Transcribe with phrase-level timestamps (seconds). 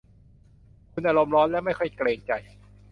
[0.93, 2.31] คุณอารมณ์ร้อนและไม่ค่อยเกรงใจ